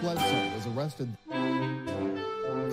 Bledsoe 0.00 0.54
was 0.54 0.66
arrested. 0.68 1.08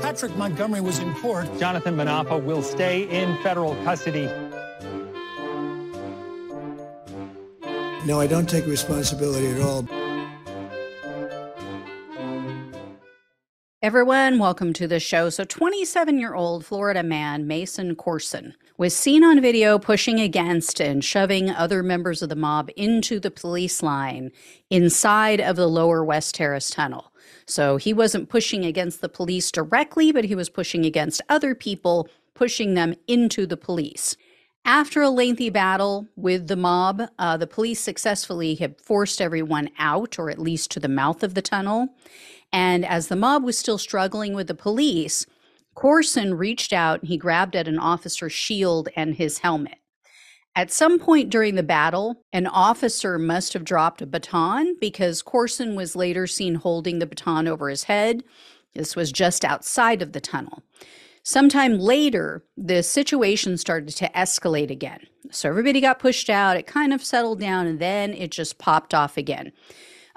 Patrick 0.01 0.35
Montgomery 0.35 0.81
was 0.81 0.99
in 0.99 1.13
court. 1.15 1.47
Jonathan 1.59 1.95
Munafo 1.95 2.43
will 2.43 2.61
stay 2.61 3.03
in 3.09 3.35
federal 3.41 3.75
custody. 3.83 4.29
No, 8.05 8.19
I 8.19 8.27
don't 8.27 8.47
take 8.47 8.67
responsibility 8.67 9.47
at 9.47 9.61
all. 9.61 9.87
Everyone, 13.81 14.39
welcome 14.39 14.73
to 14.73 14.87
the 14.87 14.99
show. 14.99 15.29
So, 15.29 15.43
27 15.43 16.17
year 16.19 16.33
old 16.33 16.65
Florida 16.65 17.03
man 17.03 17.45
Mason 17.45 17.95
Courson 17.95 18.55
was 18.77 18.95
seen 18.95 19.23
on 19.23 19.41
video 19.41 19.77
pushing 19.79 20.19
against 20.19 20.79
and 20.79 21.03
shoving 21.03 21.49
other 21.49 21.83
members 21.83 22.21
of 22.21 22.29
the 22.29 22.35
mob 22.35 22.69
into 22.75 23.19
the 23.19 23.31
police 23.31 23.83
line 23.83 24.31
inside 24.69 25.39
of 25.39 25.55
the 25.55 25.67
lower 25.67 26.03
West 26.03 26.35
Terrace 26.35 26.69
tunnel. 26.69 27.11
So, 27.45 27.77
he 27.77 27.93
wasn't 27.93 28.29
pushing 28.29 28.65
against 28.65 29.01
the 29.01 29.09
police 29.09 29.51
directly, 29.51 30.11
but 30.11 30.25
he 30.25 30.35
was 30.35 30.49
pushing 30.49 30.85
against 30.85 31.21
other 31.29 31.55
people, 31.55 32.07
pushing 32.33 32.73
them 32.73 32.95
into 33.07 33.45
the 33.45 33.57
police. 33.57 34.15
After 34.67 35.03
a 35.03 35.11
lengthy 35.11 35.51
battle 35.51 36.07
with 36.15 36.47
the 36.47 36.55
mob, 36.55 37.03
uh, 37.19 37.37
the 37.37 37.45
police 37.45 37.79
successfully 37.79 38.55
had 38.55 38.81
forced 38.81 39.21
everyone 39.21 39.69
out, 39.77 40.17
or 40.17 40.31
at 40.31 40.39
least 40.39 40.71
to 40.71 40.79
the 40.79 40.89
mouth 40.89 41.21
of 41.21 41.35
the 41.35 41.41
tunnel. 41.43 41.89
And 42.51 42.83
as 42.83 43.07
the 43.07 43.15
mob 43.15 43.43
was 43.43 43.59
still 43.59 43.77
struggling 43.77 44.33
with 44.33 44.47
the 44.47 44.55
police, 44.55 45.27
Courson 45.75 46.33
reached 46.33 46.73
out 46.73 47.01
and 47.01 47.09
he 47.09 47.17
grabbed 47.17 47.55
at 47.55 47.67
an 47.67 47.77
officer's 47.77 48.33
shield 48.33 48.89
and 48.95 49.15
his 49.15 49.39
helmet. 49.39 49.77
At 50.55 50.71
some 50.71 50.99
point 50.99 51.29
during 51.29 51.55
the 51.55 51.63
battle, 51.63 52.23
an 52.31 52.47
officer 52.47 53.19
must 53.19 53.51
have 53.53 53.65
dropped 53.65 54.01
a 54.01 54.05
baton 54.05 54.77
because 54.79 55.21
Courson 55.21 55.75
was 55.75 55.97
later 55.97 56.27
seen 56.27 56.55
holding 56.55 56.99
the 56.99 57.05
baton 57.05 57.47
over 57.47 57.69
his 57.69 57.83
head. 57.83 58.23
This 58.73 58.95
was 58.95 59.11
just 59.11 59.43
outside 59.43 60.01
of 60.01 60.13
the 60.13 60.21
tunnel. 60.21 60.63
Sometime 61.23 61.79
later, 61.79 62.45
the 62.55 62.83
situation 62.83 63.57
started 63.57 63.95
to 63.95 64.09
escalate 64.09 64.69
again. 64.69 64.99
So 65.31 65.49
everybody 65.49 65.81
got 65.81 65.99
pushed 65.99 66.29
out, 66.29 66.55
it 66.55 66.67
kind 66.67 66.93
of 66.93 67.03
settled 67.03 67.39
down, 67.39 67.67
and 67.67 67.79
then 67.79 68.13
it 68.13 68.31
just 68.31 68.57
popped 68.57 68.93
off 68.93 69.17
again. 69.17 69.51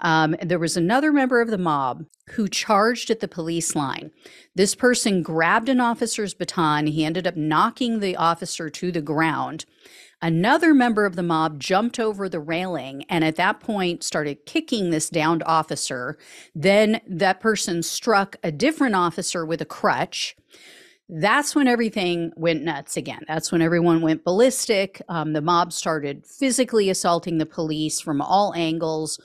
Um, 0.01 0.37
there 0.43 0.59
was 0.59 0.77
another 0.77 1.13
member 1.13 1.41
of 1.41 1.51
the 1.51 1.59
mob 1.59 2.05
who 2.31 2.49
charged 2.49 3.11
at 3.11 3.21
the 3.21 3.29
police 3.29 3.75
line. 3.75 4.11
This 4.55 4.75
person 4.75 5.23
grabbed 5.23 5.69
an 5.69 5.81
officer's 5.81 6.35
baton. 6.35 6.87
He 6.87 7.05
ended 7.05 7.27
up 7.27 7.37
knocking 7.37 8.01
the 8.01 8.17
officer 8.17 8.71
to 8.71 8.93
the 8.93 9.03
ground. 9.03 9.65
Another 10.21 10.75
member 10.75 11.07
of 11.07 11.15
the 11.15 11.23
mob 11.23 11.61
jumped 11.61 12.01
over 12.01 12.29
the 12.29 12.41
railing 12.41 13.05
and 13.09 13.25
at 13.25 13.37
that 13.37 13.61
point 13.61 14.03
started 14.03 14.47
kicking 14.47 14.91
this 14.91 15.09
downed 15.09 15.45
officer. 15.45 16.19
Then 16.55 17.01
that 17.09 17.41
person 17.41 17.83
struck 17.83 18.37
a 18.43 18.51
different 18.51 18.97
officer 18.97 19.47
with 19.47 19.61
a 19.61 19.67
crutch 19.67 20.37
that's 21.09 21.55
when 21.55 21.67
everything 21.67 22.33
went 22.37 22.63
nuts 22.63 22.97
again. 22.97 23.23
That's 23.27 23.51
when 23.51 23.63
everyone 23.63 24.03
went 24.03 24.25
ballistic. 24.25 25.01
Um, 25.09 25.33
the 25.33 25.41
mob 25.41 25.73
started 25.73 26.27
physically 26.27 26.91
assaulting 26.91 27.39
the 27.39 27.47
police 27.47 27.99
from 27.99 28.21
all 28.21 28.53
angles. 28.55 29.19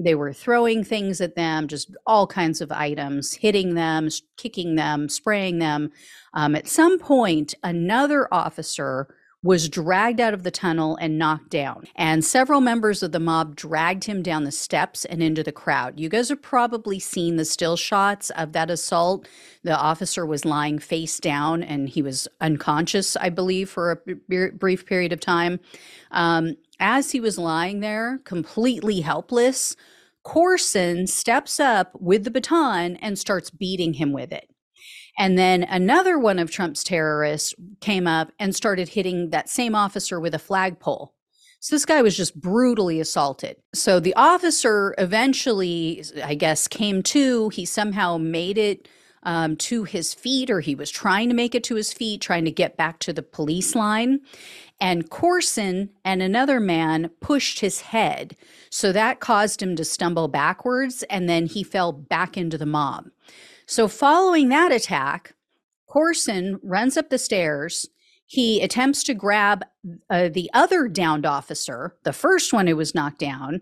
They 0.00 0.14
were 0.14 0.32
throwing 0.32 0.84
things 0.84 1.20
at 1.20 1.34
them, 1.34 1.66
just 1.66 1.94
all 2.06 2.26
kinds 2.26 2.60
of 2.60 2.70
items, 2.70 3.34
hitting 3.34 3.74
them, 3.74 4.08
kicking 4.36 4.76
them, 4.76 5.08
spraying 5.08 5.58
them. 5.58 5.90
Um, 6.34 6.54
at 6.54 6.68
some 6.68 6.98
point, 6.98 7.54
another 7.64 8.28
officer 8.32 9.08
was 9.42 9.68
dragged 9.68 10.20
out 10.20 10.34
of 10.34 10.42
the 10.42 10.50
tunnel 10.50 10.96
and 10.96 11.16
knocked 11.16 11.50
down. 11.50 11.84
And 11.94 12.24
several 12.24 12.60
members 12.60 13.04
of 13.04 13.12
the 13.12 13.20
mob 13.20 13.54
dragged 13.54 14.04
him 14.04 14.20
down 14.20 14.42
the 14.42 14.50
steps 14.50 15.04
and 15.04 15.22
into 15.22 15.44
the 15.44 15.52
crowd. 15.52 16.00
You 16.00 16.08
guys 16.08 16.28
have 16.28 16.42
probably 16.42 16.98
seen 16.98 17.36
the 17.36 17.44
still 17.44 17.76
shots 17.76 18.30
of 18.30 18.52
that 18.52 18.68
assault. 18.68 19.28
The 19.62 19.78
officer 19.78 20.26
was 20.26 20.44
lying 20.44 20.80
face 20.80 21.20
down 21.20 21.62
and 21.62 21.88
he 21.88 22.02
was 22.02 22.26
unconscious, 22.40 23.16
I 23.16 23.28
believe, 23.28 23.70
for 23.70 23.92
a 23.92 23.96
b- 24.28 24.48
brief 24.48 24.86
period 24.86 25.12
of 25.12 25.20
time. 25.20 25.60
Um, 26.10 26.56
as 26.80 27.12
he 27.12 27.20
was 27.20 27.38
lying 27.38 27.78
there, 27.80 28.20
completely 28.24 29.00
helpless, 29.00 29.76
Courson 30.28 31.06
steps 31.06 31.58
up 31.58 31.92
with 31.98 32.24
the 32.24 32.30
baton 32.30 32.96
and 32.96 33.18
starts 33.18 33.48
beating 33.48 33.94
him 33.94 34.12
with 34.12 34.30
it. 34.30 34.50
And 35.16 35.38
then 35.38 35.64
another 35.64 36.18
one 36.18 36.38
of 36.38 36.50
Trump's 36.50 36.84
terrorists 36.84 37.54
came 37.80 38.06
up 38.06 38.30
and 38.38 38.54
started 38.54 38.90
hitting 38.90 39.30
that 39.30 39.48
same 39.48 39.74
officer 39.74 40.20
with 40.20 40.34
a 40.34 40.38
flagpole. 40.38 41.14
So 41.60 41.74
this 41.74 41.86
guy 41.86 42.02
was 42.02 42.14
just 42.14 42.38
brutally 42.38 43.00
assaulted. 43.00 43.56
So 43.74 44.00
the 44.00 44.12
officer 44.16 44.94
eventually, 44.98 46.04
I 46.22 46.34
guess, 46.34 46.68
came 46.68 47.02
to. 47.04 47.48
He 47.48 47.64
somehow 47.64 48.18
made 48.18 48.58
it 48.58 48.86
um, 49.22 49.56
to 49.56 49.84
his 49.84 50.14
feet, 50.14 50.50
or 50.50 50.60
he 50.60 50.74
was 50.74 50.90
trying 50.90 51.28
to 51.28 51.34
make 51.34 51.54
it 51.54 51.64
to 51.64 51.74
his 51.74 51.92
feet, 51.92 52.20
trying 52.20 52.44
to 52.44 52.50
get 52.50 52.76
back 52.76 52.98
to 53.00 53.12
the 53.12 53.22
police 53.22 53.74
line. 53.74 54.20
And 54.80 55.10
Courson 55.10 55.90
and 56.04 56.22
another 56.22 56.60
man 56.60 57.10
pushed 57.20 57.60
his 57.60 57.80
head. 57.80 58.36
So 58.70 58.92
that 58.92 59.20
caused 59.20 59.62
him 59.62 59.76
to 59.76 59.84
stumble 59.84 60.28
backwards, 60.28 61.02
and 61.04 61.28
then 61.28 61.46
he 61.46 61.62
fell 61.62 61.92
back 61.92 62.36
into 62.36 62.58
the 62.58 62.66
mob. 62.66 63.06
So, 63.66 63.88
following 63.88 64.48
that 64.48 64.72
attack, 64.72 65.34
Courson 65.88 66.58
runs 66.62 66.96
up 66.96 67.10
the 67.10 67.18
stairs. 67.18 67.86
He 68.24 68.60
attempts 68.60 69.02
to 69.04 69.14
grab 69.14 69.64
uh, 70.10 70.28
the 70.28 70.50
other 70.52 70.86
downed 70.86 71.26
officer, 71.26 71.96
the 72.04 72.12
first 72.12 72.52
one 72.52 72.66
who 72.66 72.76
was 72.76 72.94
knocked 72.94 73.18
down, 73.18 73.60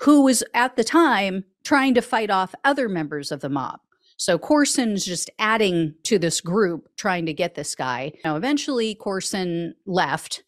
who 0.00 0.22
was 0.22 0.42
at 0.54 0.76
the 0.76 0.84
time 0.84 1.44
trying 1.64 1.94
to 1.94 2.02
fight 2.02 2.30
off 2.30 2.54
other 2.64 2.88
members 2.88 3.32
of 3.32 3.40
the 3.40 3.48
mob. 3.48 3.80
So 4.16 4.38
Courson's 4.38 5.04
just 5.04 5.30
adding 5.38 5.94
to 6.04 6.18
this 6.18 6.40
group, 6.40 6.88
trying 6.96 7.26
to 7.26 7.32
get 7.32 7.54
this 7.54 7.74
guy. 7.74 8.12
Now, 8.24 8.36
eventually, 8.36 8.94
Courson 8.94 9.74
left. 9.86 10.44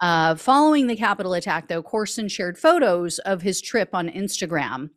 Uh, 0.00 0.34
following 0.34 0.86
the 0.86 0.96
Capitol 0.96 1.34
attack, 1.34 1.68
though, 1.68 1.82
Courson 1.82 2.28
shared 2.28 2.56
photos 2.56 3.18
of 3.20 3.42
his 3.42 3.60
trip 3.60 3.90
on 3.92 4.08
Instagram 4.08 4.88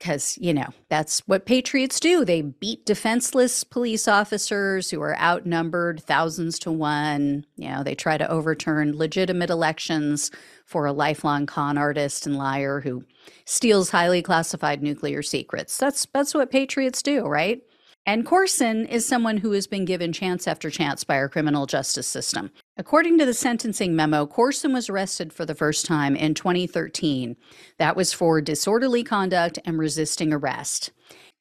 because 0.00 0.38
you 0.38 0.52
know 0.52 0.66
that's 0.88 1.20
what 1.28 1.46
patriots 1.46 2.00
do. 2.00 2.24
They 2.24 2.40
beat 2.40 2.86
defenseless 2.86 3.62
police 3.62 4.08
officers 4.08 4.90
who 4.90 5.00
are 5.02 5.16
outnumbered 5.18 6.02
thousands 6.02 6.58
to 6.60 6.72
one. 6.72 7.44
You 7.56 7.68
know 7.68 7.84
they 7.84 7.94
try 7.94 8.18
to 8.18 8.28
overturn 8.28 8.96
legitimate 8.96 9.50
elections 9.50 10.30
for 10.64 10.86
a 10.86 10.92
lifelong 10.92 11.46
con 11.46 11.78
artist 11.78 12.26
and 12.26 12.36
liar 12.36 12.80
who 12.80 13.04
steals 13.44 13.90
highly 13.90 14.22
classified 14.22 14.82
nuclear 14.82 15.22
secrets. 15.22 15.76
That's 15.76 16.06
that's 16.12 16.34
what 16.34 16.50
patriots 16.50 17.02
do 17.02 17.26
right 17.26 17.62
and 18.10 18.26
Courson 18.26 18.86
is 18.86 19.06
someone 19.06 19.36
who 19.36 19.52
has 19.52 19.68
been 19.68 19.84
given 19.84 20.12
chance 20.12 20.48
after 20.48 20.68
chance 20.68 21.04
by 21.04 21.14
our 21.14 21.28
criminal 21.28 21.64
justice 21.64 22.08
system. 22.08 22.50
According 22.76 23.18
to 23.18 23.24
the 23.24 23.32
sentencing 23.32 23.94
memo, 23.94 24.26
Courson 24.26 24.72
was 24.72 24.88
arrested 24.88 25.32
for 25.32 25.46
the 25.46 25.54
first 25.54 25.86
time 25.86 26.16
in 26.16 26.34
2013. 26.34 27.36
That 27.78 27.94
was 27.94 28.12
for 28.12 28.40
disorderly 28.40 29.04
conduct 29.04 29.60
and 29.64 29.78
resisting 29.78 30.32
arrest. 30.32 30.90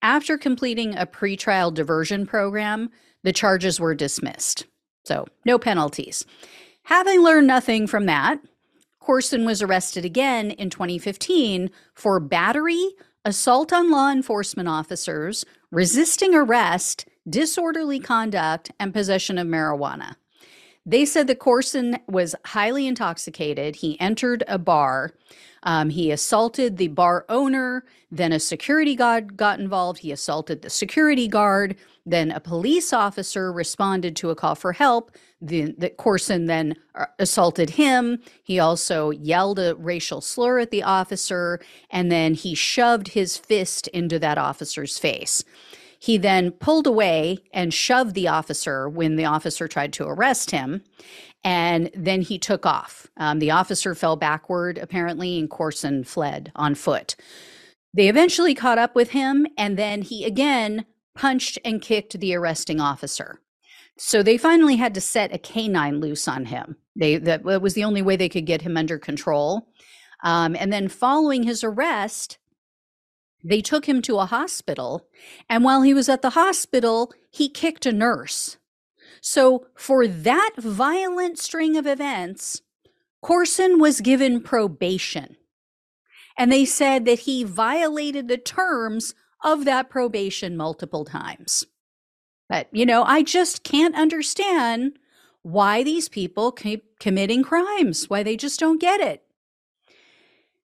After 0.04 0.38
completing 0.38 0.95
a 0.95 1.07
pretrial 1.07 1.74
diversion 1.74 2.27
program, 2.27 2.92
the 3.24 3.33
charges 3.33 3.80
were 3.80 3.95
dismissed. 3.95 4.68
So, 5.06 5.25
no 5.45 5.57
penalties. 5.57 6.24
Having 6.83 7.24
learned 7.24 7.48
nothing 7.48 7.88
from 7.88 8.06
that, 8.06 8.42
Courson 9.00 9.44
was 9.44 9.63
arrested 9.63 10.06
again 10.06 10.51
in 10.51 10.69
2015 10.69 11.71
for 11.95 12.19
battery, 12.19 12.92
assault 13.25 13.74
on 13.74 13.89
law 13.89 14.12
enforcement 14.12 14.69
officers, 14.69 15.45
resisting 15.71 16.33
arrest, 16.33 17.07
disorderly 17.30 18.00
conduct, 18.00 18.71
and 18.80 18.94
possession 18.94 19.38
of 19.38 19.48
marijuana. 19.48 20.16
They 20.90 21.06
said 21.06 21.28
that 21.28 21.38
Courson 21.38 22.00
was 22.08 22.34
highly 22.46 22.88
intoxicated. 22.88 23.76
He 23.76 24.00
entered 24.02 24.44
a 24.48 24.58
bar. 24.58 25.14
Um, 25.62 25.92
he 25.92 26.10
assaulted 26.10 26.78
the 26.78 26.88
bar 26.88 27.28
owner. 27.30 27.86
Then 28.10 28.32
a 28.32 28.40
security 28.40 28.96
guard 28.96 29.38
got 29.38 29.60
involved. 29.60 30.00
He 30.00 30.12
assaulted 30.12 30.64
the 30.64 30.70
security 30.72 31.28
guard. 31.28 31.76
Then 32.08 32.32
a 32.32 32.40
police 32.40 32.92
officer 32.92 33.54
responded 33.54 34.16
to 34.16 34.32
a 34.32 34.36
call 34.36 34.56
for 34.56 34.74
help. 34.74 35.12
The, 35.40 35.76
the 35.78 35.92
Courson 35.92 36.48
then 36.48 36.76
uh, 36.96 37.06
assaulted 37.20 37.70
him. 37.70 38.18
He 38.42 38.58
also 38.58 39.12
yelled 39.12 39.60
a 39.60 39.76
racial 39.76 40.22
slur 40.22 40.58
at 40.58 40.72
the 40.72 40.82
officer, 40.82 41.60
and 41.92 42.12
then 42.12 42.34
he 42.34 42.56
shoved 42.56 43.10
his 43.10 43.38
fist 43.38 43.88
into 43.90 44.18
that 44.18 44.40
officer's 44.40 44.98
face. 44.98 45.44
He 46.00 46.18
then 46.18 46.51
pulled 46.51 46.88
away 46.88 47.40
and 47.54 47.74
shoved 47.74 48.16
the 48.16 48.30
officer 48.30 48.88
when 48.90 49.18
the 49.18 49.25
officer 49.25 49.68
tried 49.68 49.94
to 49.94 50.07
arrest 50.07 50.51
him. 50.51 50.81
And 51.44 51.92
then 51.94 52.22
he 52.22 52.40
took 52.40 52.66
off. 52.66 53.07
Um, 53.18 53.40
the 53.40 53.51
officer 53.51 53.94
fell 53.94 54.16
backward, 54.16 54.78
apparently, 54.78 55.38
and 55.38 55.50
Courson 55.50 56.04
fled 56.04 56.51
on 56.56 56.75
foot. 56.75 57.16
They 57.94 58.07
eventually 58.07 58.56
caught 58.56 58.78
up 58.78 58.96
with 58.96 59.12
him, 59.12 59.48
and 59.57 59.78
then 59.78 60.01
he 60.01 60.25
again 60.25 60.86
punched 61.16 61.57
and 61.66 61.81
kicked 61.81 62.19
the 62.19 62.36
arresting 62.36 62.80
officer. 62.80 63.40
So 63.98 64.24
they 64.24 64.38
finally 64.38 64.78
had 64.78 64.94
to 64.94 65.02
set 65.02 65.34
a 65.34 65.38
canine 65.38 66.00
loose 66.00 66.28
on 66.28 66.45
him. 66.45 66.78
They 66.95 67.18
that 67.18 67.44
was 67.44 67.74
the 67.74 67.84
only 67.84 68.02
way 68.02 68.16
they 68.16 68.30
could 68.30 68.45
get 68.45 68.62
him 68.62 68.78
under 68.78 68.98
control. 68.98 69.68
Um, 70.24 70.56
and 70.56 70.72
then 70.72 70.88
following 70.88 71.44
his 71.44 71.63
arrest, 71.63 72.38
they 73.44 73.62
took 73.62 73.88
him 73.88 74.02
to 74.04 74.18
a 74.18 74.26
hospital, 74.26 75.08
and 75.50 75.64
while 75.64 75.82
he 75.82 75.94
was 75.94 76.10
at 76.10 76.22
the 76.22 76.32
hospital, 76.32 77.14
he 77.32 77.50
kicked 77.50 77.86
a 77.86 77.92
nurse. 77.92 78.58
So, 79.22 79.68
for 79.76 80.08
that 80.08 80.52
violent 80.58 81.40
string 81.40 81.76
of 81.78 81.86
events, 81.86 82.62
Courson 83.22 83.80
was 83.80 84.02
given 84.02 84.42
probation. 84.42 85.36
And 86.38 86.52
they 86.52 86.64
said 86.64 87.06
that 87.06 87.20
he 87.20 87.44
violated 87.44 88.28
the 88.28 88.38
terms 88.38 89.14
of 89.44 89.66
that 89.66 89.90
probation 89.90 90.56
multiple 90.56 91.04
times. 91.04 91.66
But, 92.48 92.68
you 92.72 92.86
know, 92.86 93.04
I 93.04 93.24
just 93.24 93.64
can't 93.64 93.96
understand 93.96 94.98
why 95.42 95.84
these 95.84 96.10
people 96.10 96.52
keep 96.52 97.00
committing 97.00 97.44
crimes, 97.44 98.10
why 98.10 98.24
they 98.24 98.36
just 98.36 98.60
don't 98.60 98.82
get 98.82 99.02
it. 99.02 99.24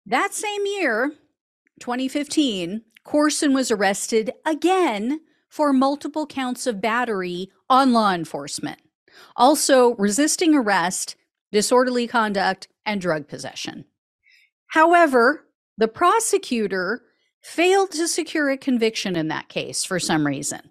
That 0.07 0.35
same 0.35 0.67
year, 0.67 1.13
2015, 1.81 2.83
Courson 3.05 3.53
was 3.53 3.71
arrested 3.71 4.33
again 4.47 5.21
for 5.49 5.73
multiple 5.73 6.27
counts 6.27 6.67
of 6.67 6.81
battery 6.81 7.51
on 7.71 7.93
law 7.93 8.13
enforcement, 8.13 8.81
also 9.37 9.95
resisting 9.95 10.55
arrest, 10.55 11.15
disorderly 11.53 12.07
conduct, 12.07 12.67
and 12.85 13.01
drug 13.01 13.29
possession. 13.29 13.85
However, 14.69 15.47
the 15.79 15.89
prosecutor 15.89 17.03
failed 17.41 17.93
to 17.93 18.09
secure 18.09 18.51
a 18.51 18.57
conviction 18.57 19.15
in 19.15 19.29
that 19.29 19.49
case 19.49 19.85
for 19.85 20.01
some 20.01 20.27
reason. 20.27 20.71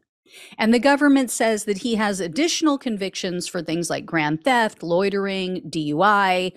And 0.58 0.74
the 0.74 0.80
government 0.80 1.32
says 1.32 1.64
that 1.66 1.78
he 1.78 1.96
has 1.96 2.20
additional 2.20 2.78
convictions 2.78 3.48
for 3.48 3.62
things 3.62 3.90
like 3.90 4.06
grand 4.06 4.44
theft, 4.44 4.84
loitering, 4.84 5.62
DUI. 5.70 6.52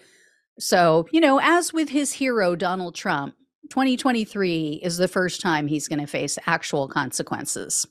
So, 0.58 1.06
you 1.12 1.20
know, 1.20 1.38
as 1.40 1.72
with 1.72 1.90
his 1.90 2.14
hero, 2.14 2.56
Donald 2.56 2.96
Trump, 2.96 3.35
2023 3.70 4.80
is 4.82 4.96
the 4.96 5.08
first 5.08 5.40
time 5.40 5.66
he's 5.66 5.88
going 5.88 6.00
to 6.00 6.06
face 6.06 6.38
actual 6.46 6.88
consequences. 6.88 7.86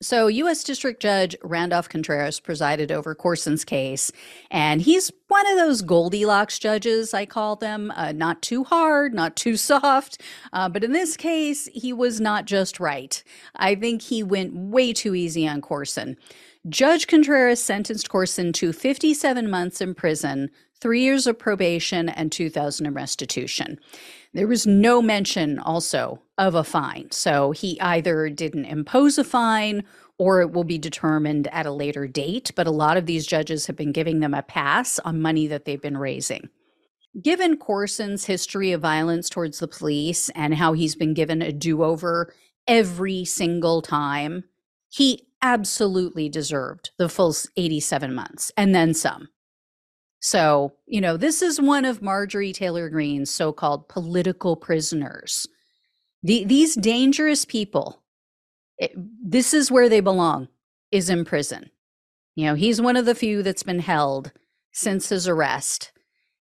So, 0.00 0.28
U.S. 0.28 0.62
District 0.62 1.02
Judge 1.02 1.34
Randolph 1.42 1.88
Contreras 1.88 2.38
presided 2.38 2.92
over 2.92 3.16
Courson's 3.16 3.64
case, 3.64 4.12
and 4.48 4.80
he's 4.80 5.10
one 5.26 5.50
of 5.50 5.58
those 5.58 5.82
Goldilocks 5.82 6.60
judges, 6.60 7.12
I 7.12 7.26
call 7.26 7.56
them. 7.56 7.92
Uh, 7.96 8.12
not 8.12 8.40
too 8.40 8.62
hard, 8.62 9.12
not 9.12 9.34
too 9.34 9.56
soft. 9.56 10.22
Uh, 10.52 10.68
but 10.68 10.84
in 10.84 10.92
this 10.92 11.16
case, 11.16 11.66
he 11.74 11.92
was 11.92 12.20
not 12.20 12.44
just 12.44 12.78
right. 12.78 13.24
I 13.56 13.74
think 13.74 14.02
he 14.02 14.22
went 14.22 14.54
way 14.54 14.92
too 14.92 15.16
easy 15.16 15.48
on 15.48 15.60
Courson. 15.62 16.16
Judge 16.68 17.08
Contreras 17.08 17.62
sentenced 17.62 18.08
Courson 18.08 18.52
to 18.52 18.72
57 18.72 19.50
months 19.50 19.80
in 19.80 19.94
prison, 19.94 20.48
three 20.80 21.02
years 21.02 21.26
of 21.26 21.40
probation, 21.40 22.08
and 22.08 22.30
2000 22.30 22.86
in 22.86 22.94
restitution. 22.94 23.80
There 24.34 24.46
was 24.46 24.66
no 24.66 25.00
mention 25.00 25.58
also 25.58 26.22
of 26.36 26.54
a 26.54 26.64
fine. 26.64 27.10
So 27.10 27.50
he 27.52 27.80
either 27.80 28.28
didn't 28.28 28.66
impose 28.66 29.18
a 29.18 29.24
fine 29.24 29.84
or 30.18 30.40
it 30.40 30.52
will 30.52 30.64
be 30.64 30.78
determined 30.78 31.46
at 31.48 31.66
a 31.66 31.72
later 31.72 32.06
date. 32.06 32.52
But 32.54 32.66
a 32.66 32.72
lot 32.72 32.96
of 32.96 33.06
these 33.06 33.26
judges 33.26 33.66
have 33.66 33.76
been 33.76 33.92
giving 33.92 34.20
them 34.20 34.34
a 34.34 34.42
pass 34.42 34.98
on 35.00 35.22
money 35.22 35.46
that 35.46 35.64
they've 35.64 35.80
been 35.80 35.96
raising. 35.96 36.48
Given 37.22 37.56
Courson's 37.56 38.26
history 38.26 38.72
of 38.72 38.82
violence 38.82 39.28
towards 39.28 39.58
the 39.58 39.68
police 39.68 40.28
and 40.30 40.54
how 40.54 40.72
he's 40.72 40.94
been 40.94 41.14
given 41.14 41.40
a 41.40 41.52
do 41.52 41.82
over 41.82 42.32
every 42.66 43.24
single 43.24 43.80
time, 43.80 44.44
he 44.90 45.26
absolutely 45.40 46.28
deserved 46.28 46.90
the 46.98 47.08
full 47.08 47.34
87 47.56 48.14
months 48.14 48.52
and 48.56 48.74
then 48.74 48.92
some. 48.94 49.28
So, 50.20 50.72
you 50.86 51.00
know, 51.00 51.16
this 51.16 51.42
is 51.42 51.60
one 51.60 51.84
of 51.84 52.02
Marjorie 52.02 52.52
Taylor 52.52 52.88
Greene's 52.88 53.30
so 53.30 53.52
called 53.52 53.88
political 53.88 54.56
prisoners. 54.56 55.46
The, 56.22 56.44
these 56.44 56.74
dangerous 56.74 57.44
people, 57.44 58.02
it, 58.78 58.92
this 58.96 59.54
is 59.54 59.70
where 59.70 59.88
they 59.88 60.00
belong, 60.00 60.48
is 60.90 61.08
in 61.08 61.24
prison. 61.24 61.70
You 62.34 62.46
know, 62.46 62.54
he's 62.54 62.80
one 62.80 62.96
of 62.96 63.06
the 63.06 63.14
few 63.14 63.42
that's 63.42 63.62
been 63.62 63.78
held 63.78 64.32
since 64.72 65.08
his 65.08 65.28
arrest. 65.28 65.92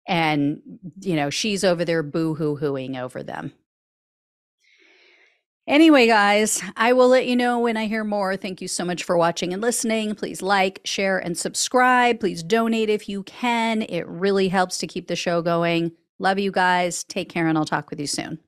And, 0.06 0.60
you 1.00 1.16
know, 1.16 1.30
she's 1.30 1.64
over 1.64 1.84
there 1.84 2.02
boo 2.02 2.34
hoo 2.34 2.56
hooing 2.56 2.96
over 2.96 3.22
them. 3.22 3.52
Anyway, 5.66 6.06
guys, 6.06 6.62
I 6.76 6.92
will 6.92 7.08
let 7.08 7.26
you 7.26 7.34
know 7.34 7.58
when 7.58 7.78
I 7.78 7.86
hear 7.86 8.04
more. 8.04 8.36
Thank 8.36 8.60
you 8.60 8.68
so 8.68 8.84
much 8.84 9.02
for 9.02 9.16
watching 9.16 9.54
and 9.54 9.62
listening. 9.62 10.14
Please 10.14 10.42
like, 10.42 10.82
share, 10.84 11.18
and 11.18 11.38
subscribe. 11.38 12.20
Please 12.20 12.42
donate 12.42 12.90
if 12.90 13.08
you 13.08 13.22
can. 13.22 13.80
It 13.82 14.06
really 14.06 14.48
helps 14.48 14.76
to 14.78 14.86
keep 14.86 15.08
the 15.08 15.16
show 15.16 15.40
going. 15.40 15.92
Love 16.18 16.38
you 16.38 16.52
guys. 16.52 17.02
Take 17.04 17.30
care, 17.30 17.46
and 17.46 17.56
I'll 17.56 17.64
talk 17.64 17.88
with 17.88 17.98
you 17.98 18.06
soon. 18.06 18.38